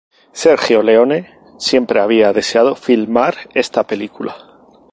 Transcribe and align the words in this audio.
Sergio 0.31 0.81
Leone 0.81 1.37
siempre 1.59 1.99
había 1.99 2.33
deseado 2.33 2.75
filmar 2.75 3.35
esta 3.53 3.85
película. 3.85 4.35